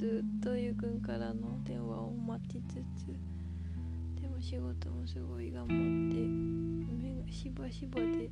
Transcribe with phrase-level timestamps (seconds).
[0.00, 3.08] ずっとゆうくんからの電話を待ちつつ
[4.18, 6.24] でも仕事もすごい頑張って
[7.04, 8.30] 目がしばしばで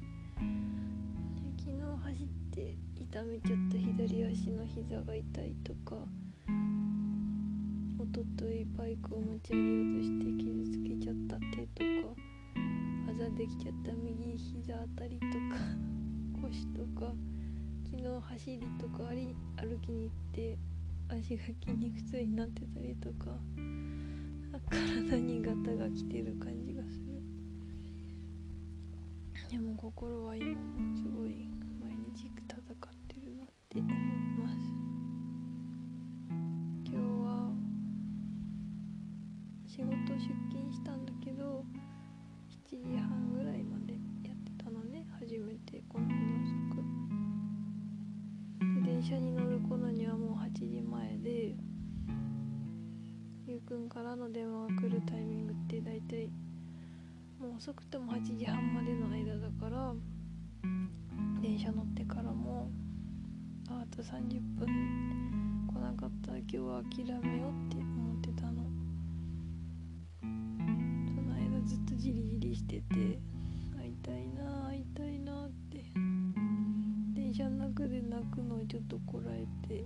[1.59, 5.97] 昨日走って痛めちゃった左足の膝が痛いとか
[7.99, 12.15] おとといバイクを持ち上げようとして傷つけちゃった手とか
[13.11, 15.61] あざできちゃった右膝あたりとか
[16.41, 17.13] 腰とか
[17.85, 19.11] 昨日走りとか
[19.61, 20.57] 歩きに行って
[21.09, 23.39] 足が筋肉痛になってたりとか
[24.71, 27.23] 体にガタが来てる感じがする。
[29.51, 31.48] でも心は今もすごい
[57.69, 59.93] 遅くても8時半までの間だから
[61.43, 62.71] 電車乗ってからも
[63.69, 68.65] あと30分来なかったら今日は諦めようって思ってたの。
[70.23, 70.27] そ
[71.21, 73.19] の間ずっとジリジリしてて
[73.77, 75.85] 会いたいな会いたいなって。
[77.15, 79.85] 電車の中で泣くのをちょっとこらえて。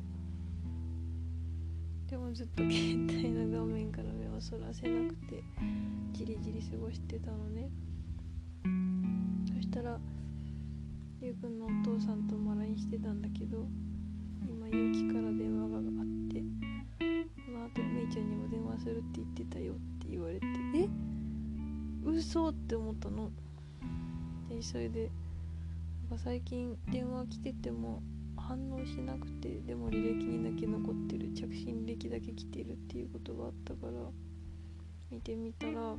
[2.07, 5.43] でもずっと携帯の画面から目をそらせなくて。
[6.13, 7.71] じりじり過ごしてたのね。
[9.55, 9.99] そしたら
[11.21, 13.67] ゆうくんのお父さんとも LINE してたんだけど
[14.47, 15.83] 今ゆうきから電話があっ
[16.31, 16.41] て
[17.47, 20.89] この後めいちゃんにも電話するって言ってたよって言われてえ？
[22.05, 23.31] 嘘って思ったの。
[24.49, 25.11] でそれで
[26.11, 28.03] なんか最近電話来てても
[28.37, 33.93] 反応しなくてでも履歴にだけ残ってる着信歴だけ来てるっていうことがあったから
[35.13, 35.99] 見てみたらなん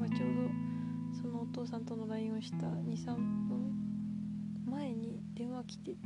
[0.00, 3.74] かちょうどそのお父さんとの LINE をした23分
[4.70, 5.98] 前に電話来てて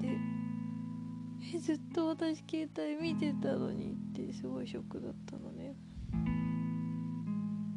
[1.54, 5.76] えずっと私携帯見てたのにってすごいショックだったのね。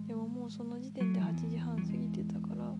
[0.07, 2.73] でももうその時点で8時半過ぎてたから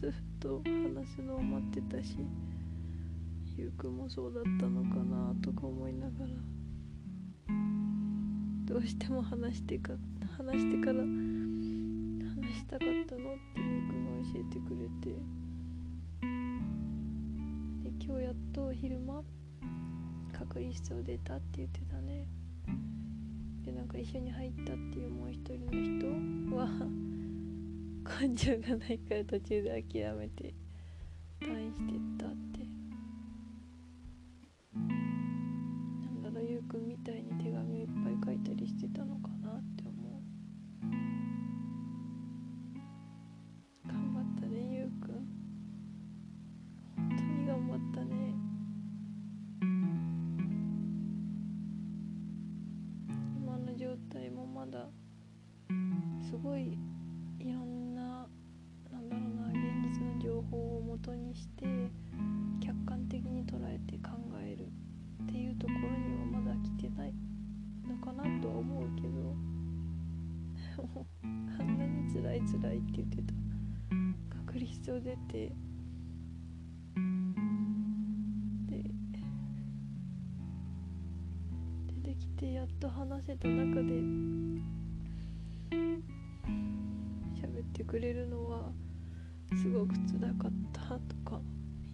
[0.00, 2.18] ずっと話すのを待ってたし
[3.56, 6.30] ゆうくんもそうだったのかなとか思いながら。
[8.66, 9.94] どうしても話してか
[10.36, 11.06] 話してから話
[12.52, 15.16] したかったのってゆうくんが教えてくれて。
[17.82, 19.22] で今日やっと昼間
[20.30, 22.28] 隔離室を出たって言ってたね。
[23.64, 26.68] でなんか一緒に入ったっていうもう一人の人は
[28.20, 30.54] 根性がないから途中で諦めて
[31.40, 32.35] 退院してった
[61.06, 61.64] 報をもとにして
[62.60, 64.10] 客観的に捉えて考
[64.42, 64.66] える
[65.22, 67.14] っていうところにはまだ来てない
[67.88, 69.36] のかなとは思うけど
[71.58, 73.34] あんなに辛い辛いって言ってた。
[74.46, 75.52] 隔離室を出て。
[78.66, 78.82] で
[81.86, 83.82] 出てきてやっと話せた中で
[87.34, 88.72] 喋ってくれるのは
[89.54, 90.52] すごく辛かっ
[90.88, 91.40] たとか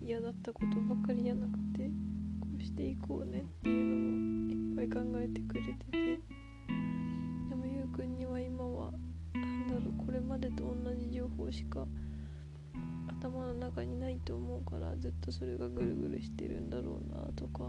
[0.02, 1.88] 嫌だったことばかりじゃなくて
[2.40, 6.20] こうしていこうねっていうのもいっぱい考えてくれてて
[7.48, 8.92] でもゆうくんには今は
[9.32, 11.86] なんだろうこれまでと同じ情報しか
[13.08, 17.64] 頭の中にないと思うからずっとそれがぐるぐるしてるんだろうなとか。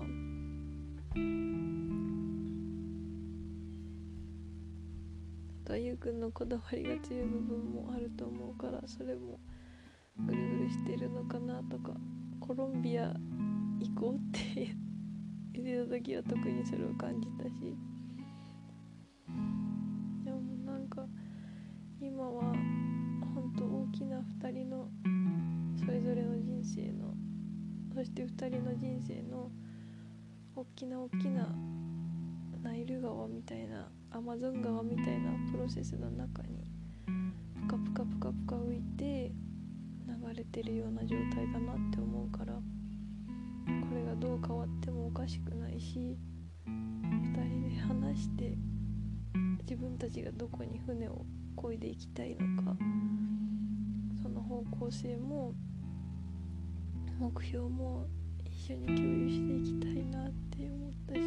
[5.63, 9.39] あとはゆうくんのこだわりが強い部分もあると思うからそれも
[10.19, 11.93] ぐるぐるしてるのかなとか
[12.39, 13.13] コロンビア
[13.79, 14.75] 行こうって
[15.53, 17.75] 言ってた時は特にそれを感じたし。
[20.23, 21.05] でもなんか
[22.01, 22.41] 今は
[23.33, 24.89] 本当大きな2人の
[25.77, 27.13] それぞれの人生の
[27.93, 29.51] そして2人の人生の
[30.55, 31.47] 大きな大きな
[32.61, 36.65] ナイル川みたいなアマゾン川みたいなプロセスの中に
[37.61, 39.31] プカプカプカプカ浮いて
[40.25, 42.61] 流れてるような状態だなって思うからこ
[43.93, 46.17] れがどう変わってもおかしくないし
[46.65, 48.57] 2人で話して
[49.63, 51.25] 自分たちがどこに船を
[51.57, 52.77] 漕いでいきたいのか
[54.21, 55.53] その方向性も
[57.19, 58.07] 目標も
[58.45, 61.21] 一緒に共有していきたいなって思ったし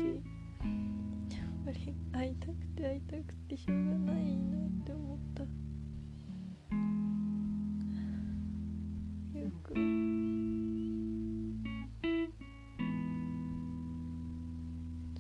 [1.39, 5.66] やっぱり会いたくて会いたくてしょうがないなって思った。
[9.47, 9.75] ゆうく。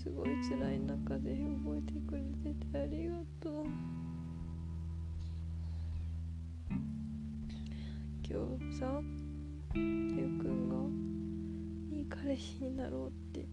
[0.03, 3.67] すごい辛い中で覚えてくれててありがとう。
[8.29, 9.01] 今日さ
[9.75, 9.81] ゆ
[10.25, 13.47] うくんがいい彼氏になろうって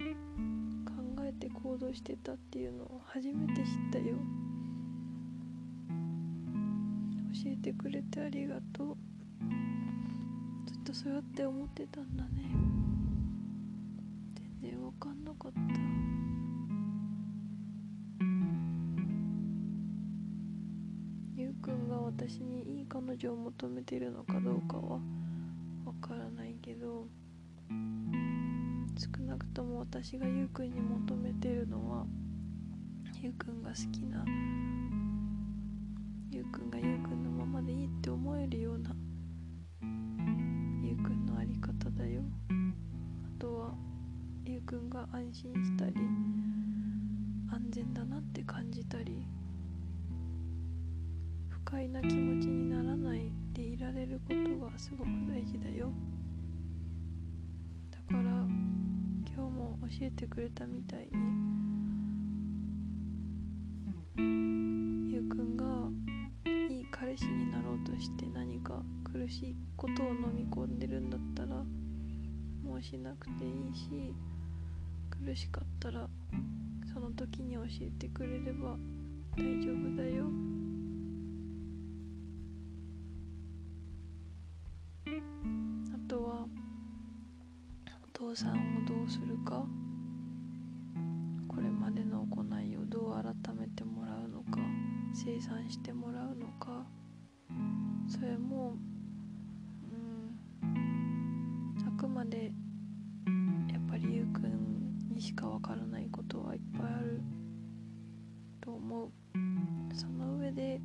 [0.00, 4.16] 考えて行動してたっていうのを初めて知ったよ。
[7.46, 8.96] えてくれてありがとう。
[10.66, 12.30] ずっとそうやって思ってたんだね。
[14.60, 15.58] 全然わかんなかった。
[21.34, 25.00] ゆうくんが私にいい彼女を求めてるのかどうかは
[25.84, 27.08] わからないけど
[28.96, 32.06] 少なくとも私がゆうくんに求めてるのは
[33.20, 34.24] ゆうくんが好きな
[36.30, 38.96] ゆうくんがゆうくんのままでいいって思えるような
[40.82, 42.22] ゆうくんのあり方だよ。
[42.48, 42.54] あ
[43.38, 43.74] とは
[44.46, 45.92] ゆうくんが安心したり
[47.50, 49.26] 安全だなって感じたり
[51.50, 55.92] 不快な気持ちにならないでいられることがすごく大事だよ。
[57.90, 58.48] だから今
[59.34, 61.08] 日も教えてくれたみたいに
[64.16, 64.71] ゆうん
[67.12, 71.62] いい彼氏になろうとして何か苦しいことを飲み込んでるんだったら
[72.64, 74.14] もうしなくていいし
[75.10, 76.08] 苦しかったら
[76.92, 78.76] その時に教えてくれれば
[79.36, 80.24] 大丈夫だよ。
[85.94, 86.46] あとは
[88.04, 88.56] お父さんを
[88.86, 89.66] どうするか。
[91.48, 94.60] これまでの行いをどう改めてもらうのか
[95.14, 96.86] 清算してもらうのか。
[98.12, 98.76] それも
[100.62, 102.52] うんあくまで
[103.72, 107.22] やっぱりゆうくんにしかわからないことはいっぱいある
[108.60, 109.10] と思う。
[109.94, 110.78] その上で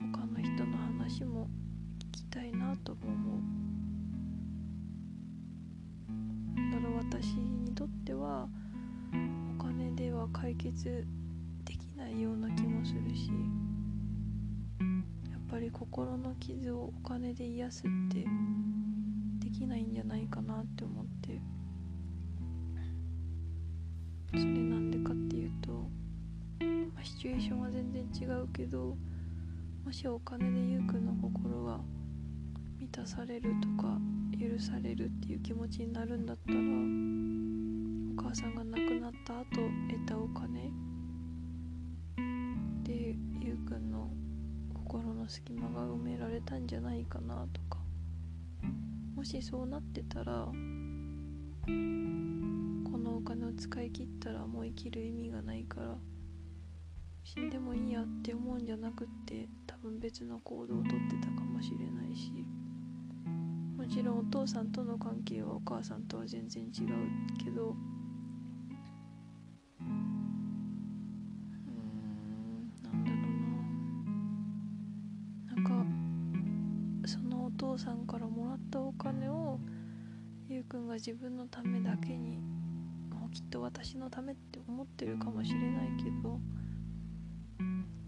[0.00, 1.50] 他の人の話も
[1.98, 3.42] 聞きたいなとも思う。
[6.72, 8.48] だから私にとっては
[9.60, 11.06] お金では解決
[11.66, 13.30] できないような気もするし。
[15.48, 18.24] ぱり心の傷をお金で癒すって
[19.38, 21.40] できないんじゃないかなって思って。
[24.30, 25.72] それなんでかっていうと、
[26.94, 28.96] まあ、シチュエーションは全然違うけど
[29.84, 31.80] もしお金でゆうくんの心が
[32.78, 33.98] 満たされるとか
[34.38, 39.46] 許されるっていう気持ちになるんだったらお母さんが亡くなった後
[39.88, 40.70] 得たお金
[44.86, 47.80] 心の隙間が埋められたんじゃないかなとか。
[49.16, 50.52] もしそうなってたらこ
[51.66, 55.96] のお金を使い切ったらもう生きる意味がないから
[57.24, 62.30] 死んでもいいやって思うんじゃなくって多分別の行動をとってたかもしれないし
[63.76, 66.70] もちろんお父さんとの関係はお母さんとは全然違う
[67.42, 67.74] けど
[77.56, 79.58] 父さんからもらったお金を
[80.48, 82.38] ゆうくんが自分のためだけに
[83.10, 86.38] もうきっと私のためって思ってるかもしれないけど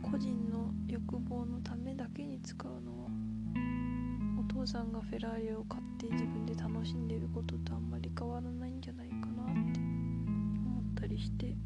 [0.03, 3.09] 個人の欲望のためだけに使うのは
[4.39, 11.57] お父さんがフェラーリを買って自分で楽しんでることとあんまり変わらないんじゃないかなって思ったりして。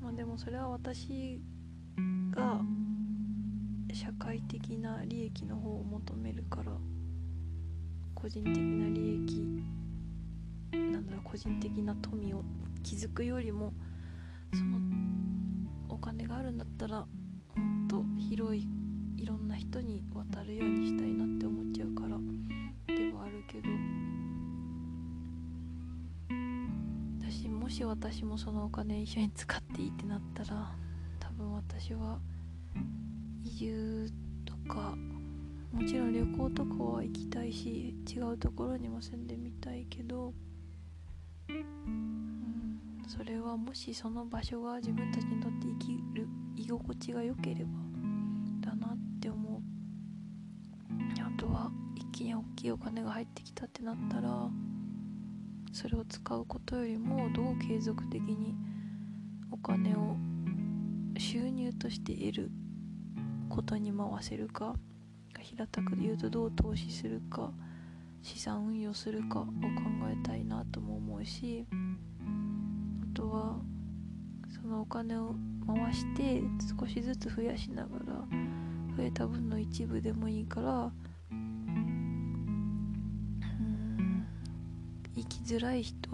[0.00, 1.40] まあでもそれは私
[2.30, 2.60] が
[4.02, 6.72] 社会的な利益の方を求めるから
[8.16, 9.62] 個人的な利益
[10.72, 12.42] なんだろう個人的な富を
[12.82, 13.72] 築くよりも
[14.52, 14.80] その
[15.88, 17.06] お金があるんだったらもっ
[17.88, 18.66] と広い
[19.18, 22.08] いろんな人に渡るようにしたいなって思っちゃうから
[22.92, 23.68] ではあるけど
[27.20, 30.74] 私もし私もそのお金一緒に使っていいってなったら
[31.20, 32.18] 多分私は
[33.52, 34.10] 移住
[34.46, 34.96] とか
[35.72, 40.32] もちろん旅行とかは行きたいし違うところにも住んでみたいけど、
[41.48, 47.70] うん、それはもしその場所が自分たちにとって生きる居心地が良ければ
[48.70, 49.62] だなって思う。
[51.20, 54.48] あとは一気に大きいお金が入ってきたってなったら
[55.72, 58.54] それを使うことよりもどう継続的に
[59.50, 60.16] お金を
[61.18, 62.50] 収入として得る
[63.52, 64.74] ことに回せるか
[65.38, 67.52] 平たく言うとどう投資するか
[68.22, 69.50] 資産運用するかを考
[70.10, 71.74] えたいなとも思うしあ
[73.14, 73.58] とは
[74.54, 75.34] そのお金を
[75.66, 76.40] 回して
[76.80, 78.04] 少しずつ増やしながら
[78.96, 80.90] 増えた分の一部でもいいから
[81.30, 84.26] うん
[85.14, 86.08] 生きづらい人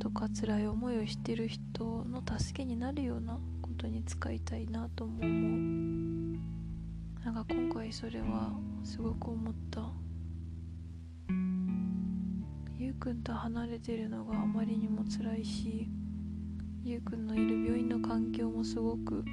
[0.00, 3.38] とか辛い思いをしてる人の助けになるような
[3.82, 6.38] ことに使いたいなとも思う。
[7.24, 8.52] なんか今回それは
[8.84, 9.90] すごく思った。
[12.78, 15.88] ゆうくんと離れてるのがあまりにも辛いし
[16.84, 19.24] ゆうくんのいる病院の環境もすごく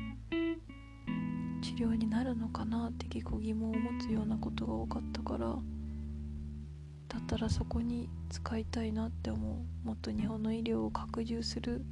[1.61, 9.87] 治療になるのかなって結構疑問を持つようなことが多かったからだったらそこに使いたいなって思う。
[9.87, 11.83] もっと日本の医療を拡充する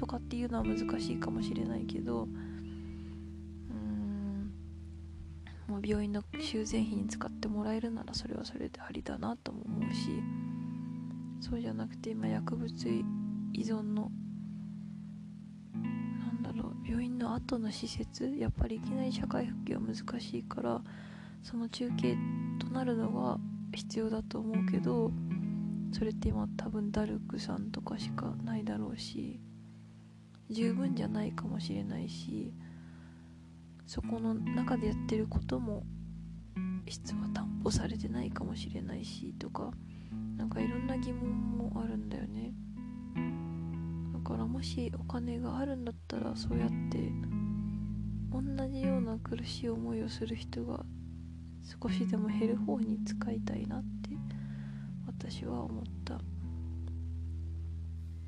[0.00, 2.26] とかっていうのは難しいかもしれないけどう
[3.74, 4.50] ん
[5.68, 10.08] もう病院の修繕費に使ってもらえるならそれはそれでありだなとも思うし
[11.42, 13.04] そうじゃなくて今薬物依
[13.56, 14.10] 存の
[15.74, 20.80] なんだろう病院の後の施設やっぱりいきなり社会復帰は難しいから
[21.42, 22.16] その中継
[22.58, 23.36] となるのが
[23.74, 25.12] 必要だと思うけど
[25.92, 29.40] それって今多分ダルクさんとかしかないだろうし
[30.50, 32.52] 十分じゃないかもしれないし
[33.86, 35.84] そこの中でやってることも
[36.88, 39.70] 質は担保されてないかもしれないしとか
[40.36, 42.52] なんかいろんな疑問もあるんだよね。
[44.12, 47.12] だからもしお金があるんだったらそうやって
[48.32, 50.84] 同じような苦しい思いをする人が
[51.82, 54.10] 少しでも減る方に使いたいなって
[55.06, 56.18] 私は思った。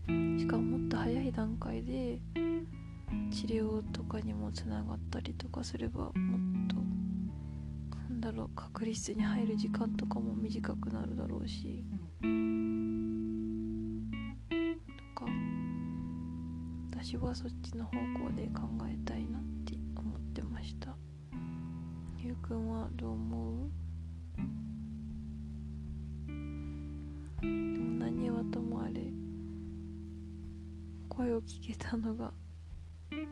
[0.08, 2.20] しかももっと早い段階で
[3.30, 6.12] 治療とかにもつながったりとかすればもっ
[6.68, 6.76] と
[7.96, 11.84] なんだろう確率に入る時間とかも短くなるだろうし。
[15.16, 15.26] とか。
[17.04, 20.96] 私はそっちの方向で考えたいなって思ってました。
[22.16, 23.70] ゆうくんはどう思う？
[27.40, 29.12] でも何はともあれ
[31.12, 32.32] 声を聞けたのが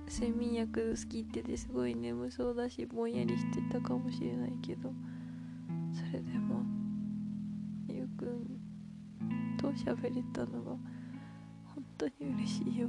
[0.07, 4.93] 睡眠薬好きっててすごい眠そうだしぼんやりしてたかもしれないけど
[5.95, 6.63] それでも
[7.89, 10.71] ゆうくんと喋れたのが
[11.75, 12.89] 本当に嬉しいよ。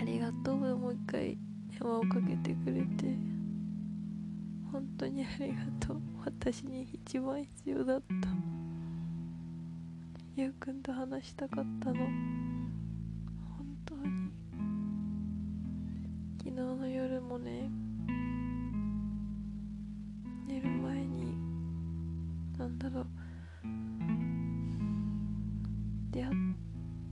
[0.00, 3.32] ありがとうもう一回電話をかけてくれて。
[4.72, 6.00] 本当にありがとう。
[6.24, 8.61] 私に一番必要だった。
[10.34, 12.06] ゆうくんと話したかったの。
[12.06, 12.06] 本
[13.84, 14.32] 当に。
[16.38, 17.70] 昨日の夜もね
[20.46, 21.36] 寝る前に
[22.58, 23.06] なんだろう。
[26.12, 26.34] 出会っ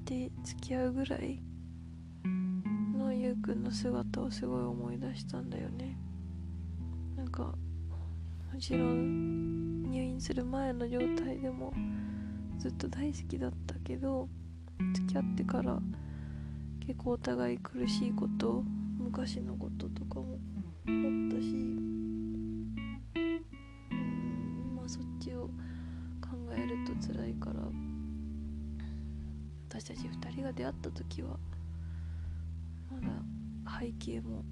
[0.07, 1.43] て付き合うぐらい
[2.97, 5.99] のゆうくんの姿をすごい思い出したんだよね。
[7.19, 11.75] なんかもちろん入院する前の状態でも
[12.61, 14.29] ずっと大好きだったけど
[14.95, 15.79] 付き合ってから
[16.87, 18.63] 結構お互い苦しいこと
[18.99, 21.55] 昔のこととかもあったしう
[23.95, 25.47] んまあそっちを
[26.21, 27.63] 考えると辛いから
[29.71, 31.39] 私たち2人が出会った時は
[32.91, 34.45] まだ背景も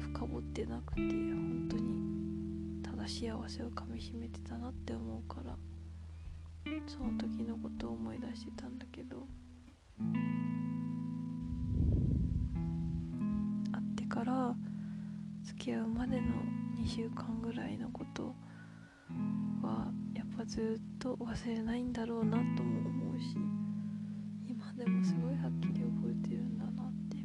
[0.00, 5.56] 深掘ってなくて本当にただ幸せをかみしめてたなって思うから
[6.86, 9.26] その時のことを思い出してたんだけど
[13.72, 14.54] 会ってから
[15.42, 16.26] 付き合うまでの
[16.78, 18.34] 2週間ぐらいのこと
[19.62, 23.36] はやっぱずっと忘れないんだろうなとも思うし
[24.48, 27.16] 今でもすごいはっきり覚えてるんだなって。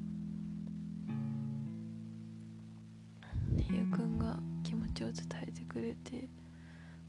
[3.74, 6.28] ゆうくんが気持ちを伝えてくれて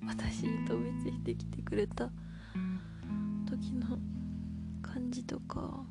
[0.07, 2.11] 私に飛びついてきてくれた
[3.59, 3.99] 時の
[4.83, 5.85] 感じとか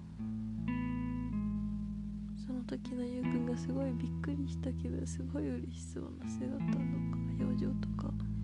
[2.46, 6.84] その時のゆうくんがすごいびっくりしたけどすごい嬉しそうな姿とか
[7.40, 8.35] 表情とか。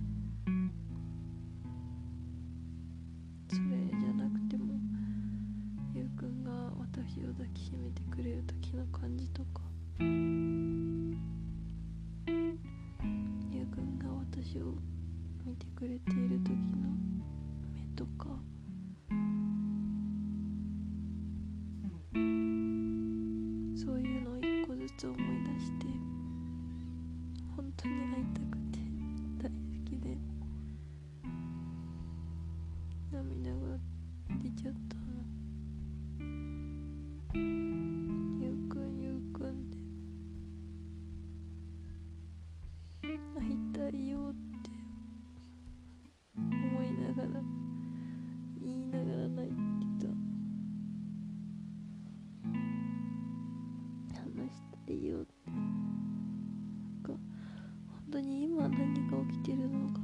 [58.22, 60.00] に今何が起きてるのか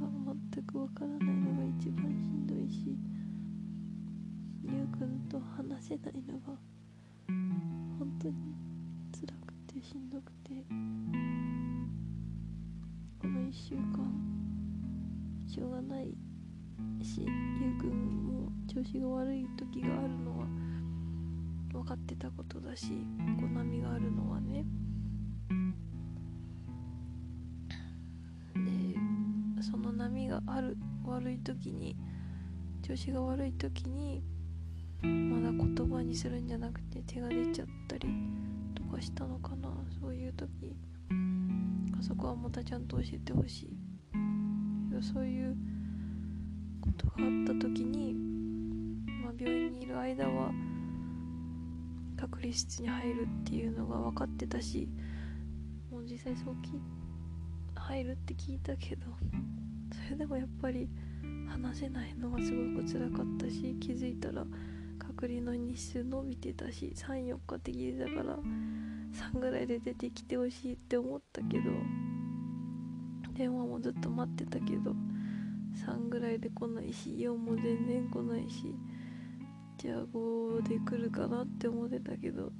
[0.52, 2.96] 全くわからないのが一番しんどいし
[4.62, 6.54] ゆうくんと話せないのが
[7.98, 8.34] 本当に
[9.12, 10.52] 辛くてしんどくて
[13.20, 14.10] この1週間
[15.46, 16.14] しょうがない
[17.02, 17.24] し
[17.60, 17.90] ゆうくん
[18.26, 20.46] も調子が悪い時があるのは
[21.72, 22.88] 分かってたことだし
[23.40, 24.64] こう波があるのはね。
[30.58, 31.96] ある悪い時に
[32.82, 34.22] 調子が悪い時に
[35.02, 38.08] まだ言葉にするんじゃなくて手が出ちゃったり
[38.74, 39.68] とかしたのかな。
[40.00, 40.74] そういう時
[41.96, 43.76] あそこはまたちゃんと教えてほしい。
[45.00, 45.56] そういう
[46.80, 48.14] ことがあった時に、
[49.22, 50.50] まあ、病院にいる間は
[52.16, 54.88] 隔離室に入るっていうのが分かってたし
[55.88, 56.56] もう実際そう
[57.76, 59.06] 入るって聞いたけど
[60.10, 60.88] れでもやっぱり
[61.48, 64.44] 話せないのがすごく辛かったし気づいたら
[64.98, 68.38] 隔離の日数伸びてたし34日って聞いてたから
[69.34, 71.64] 3ぐらいで出てきてほしいって思ったけど
[73.32, 74.94] 電話もずっと待ってたけど
[75.86, 78.74] 3ぐらいで来ないし4も全然来ないし
[79.78, 82.50] じゃあ5で来るかなって思ってたけど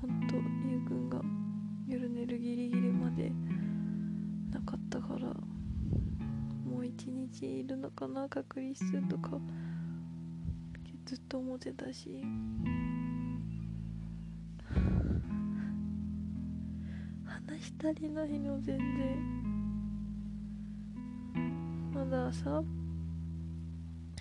[0.00, 0.36] ほんと
[0.66, 1.20] ゆうくんが
[1.86, 3.30] 夜寝るギリギリまで
[4.50, 5.34] なかったから
[6.74, 9.38] もう一日いるのかな隔離室とか。
[11.06, 12.20] ずっと思ってたし。
[17.24, 19.44] 話し足りないの全然。
[21.92, 22.60] まださ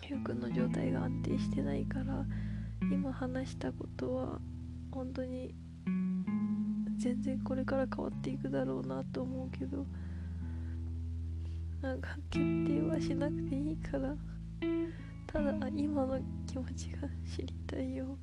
[0.08, 2.24] ゆうくんの状態が安定してないから
[2.92, 4.40] 今話したことは
[4.92, 5.56] 本当に
[7.00, 9.88] 全然これから変わっていくだろうなと思うけど。
[11.84, 14.16] なんか決定はしなくていいから。
[15.28, 16.18] ただ今の
[16.48, 18.18] 気持ちが知りたいよ。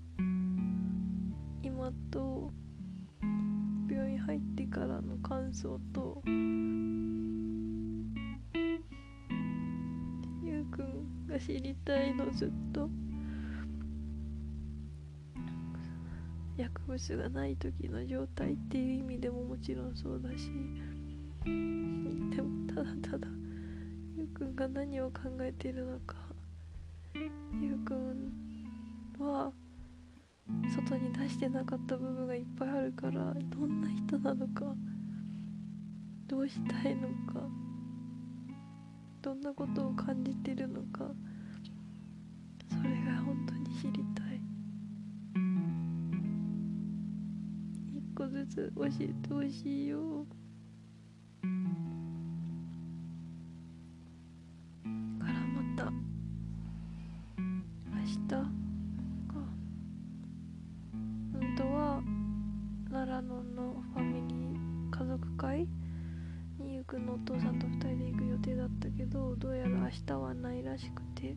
[1.63, 2.51] 今と
[3.87, 6.23] 病院入ってからの感想と。
[6.25, 6.31] ゆ
[10.61, 12.89] うくんが知りたいのずっと。
[16.57, 20.51] 薬物がない時の状態っていう意味でももちろんそうだし。
[21.45, 21.51] で
[22.41, 23.29] もただただ
[24.41, 26.17] くんが何を考えているのか
[27.61, 28.33] ゆうくん
[29.19, 29.53] は
[30.75, 34.75] 外に出してなかった部分がいっぱいあるからどんな人なのか
[36.27, 37.47] どうしたいのか
[39.21, 41.05] どんなことを感じてるのか
[42.71, 44.41] それが本当に知りたい。
[47.95, 50.25] 一個ずつ教えてほしいよ。
[65.21, 65.69] 学会
[66.59, 71.29] に行くのお父さんと2人で行く予定だったけどどうやら明日はないらしくて。
[71.29, 71.37] で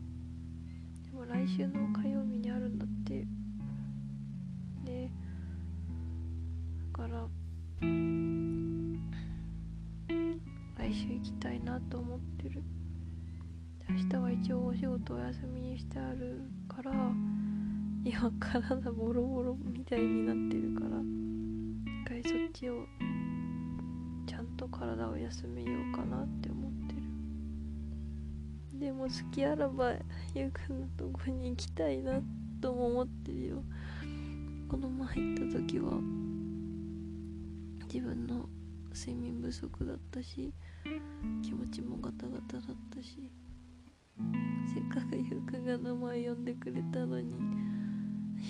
[1.12, 3.26] も来週の火曜日にあるんだって。
[4.84, 5.10] ね。
[6.92, 7.26] だから
[10.76, 12.62] 来週行きたいなと思ってる。
[13.88, 16.92] 明日は一応お仕事お休みにしてあるから
[18.04, 21.23] 今体ボロボロみたいになってるから。
[24.74, 28.80] 体を休めようかなって思ってる。
[28.80, 29.92] でも好きあらば
[30.34, 32.20] ゆうくんのとこに行きたいな
[32.60, 33.62] とも思ってるよ。
[34.68, 35.92] この前行った時は
[37.92, 38.48] 自分の
[38.92, 40.52] 睡眠不足だったし
[41.42, 43.30] 気持ちもガタガタだったし
[44.74, 47.32] せっかくゆうくんが名前呼んでくれたのに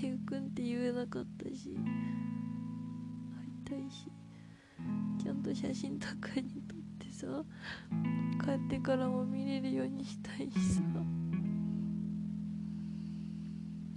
[0.02, 1.76] ゆうくんって言えなかったし
[3.66, 4.13] 会いたいし。
[5.24, 7.26] ちゃんと写真とかに撮ってさ
[8.44, 10.82] 帰ってからも見れるようにしたいしさ。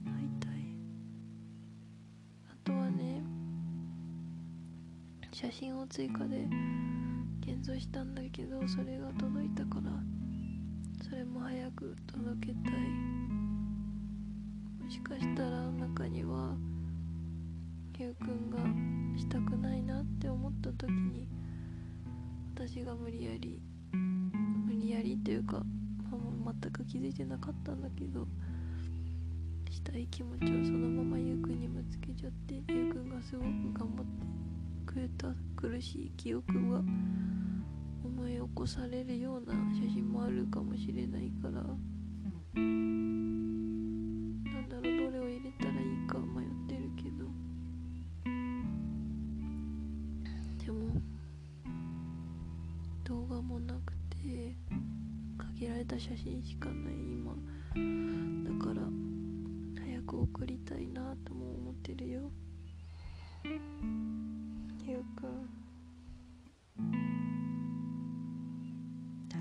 [0.06, 0.52] 会いたい。
[2.50, 3.22] あとはね
[5.34, 6.48] 写真を追加で
[7.42, 9.92] 現像したんだけどそれが届いたから
[11.04, 12.74] それも早く届けたい。
[14.82, 16.56] もしかしたら中には
[18.00, 18.58] ゆうくんが
[19.20, 20.17] したくないなって
[22.78, 23.60] 私が無理やり
[23.92, 25.64] 無理やりっていうか、
[26.44, 28.28] まあ、全く気づいてなかったんだけど
[29.72, 36.84] したい気持ちをそのままゆうくんにぶつけちゃってゆうくんがすごく頑張ってくれた苦しい記憶が
[38.06, 41.64] 思い起こされるような写真もあるかもしれないから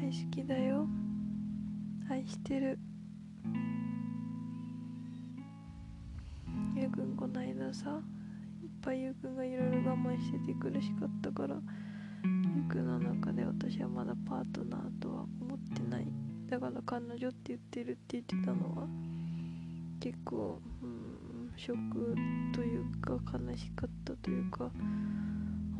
[0.07, 0.87] 大好きだよ
[2.09, 2.79] 愛してる
[6.77, 7.90] ゆうくんこないださ
[8.62, 11.57] いっぱいゆうくんがいろいろ我慢してて苦しかったから
[12.25, 16.07] ゆうくんの中で私はまだパートナーとは思ってない
[16.49, 18.87] だから彼女って言ってるって言ってたのは
[19.99, 22.14] 結構、うん、ショック
[22.55, 24.71] というか悲しかったというか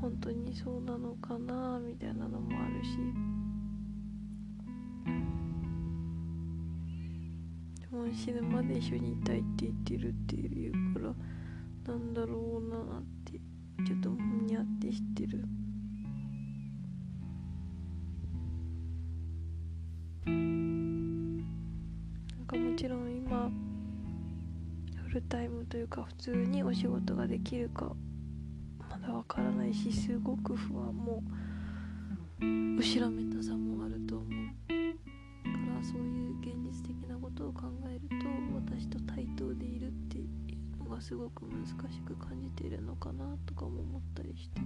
[0.01, 3.36] 本当にそうなのかなみたいなのもあるし
[8.07, 11.13] でも死ぬまで一緒にいたいって言ってるっていうから
[11.93, 13.33] なんだろうなって
[13.85, 15.45] ちょっとにゃってしてる。
[20.25, 21.45] なん
[22.47, 23.51] かもちろん今
[25.09, 27.93] フルタイムというか普通にお仕事ができるか
[28.89, 31.25] まだわからないしすごく不安も。
[32.39, 33.96] 後ろめたさもある
[37.57, 40.27] 考えると私と対等でいるってい
[40.81, 44.61] うのがすごく難しく感じているのかなとかも思ったりして。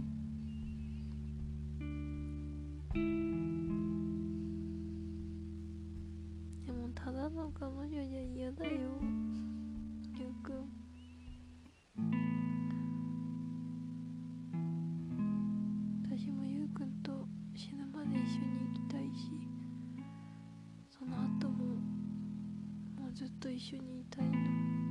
[23.21, 24.90] ずっと一緒にいたいの。